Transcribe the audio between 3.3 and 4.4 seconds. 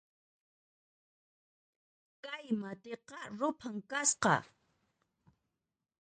ruphan kasqa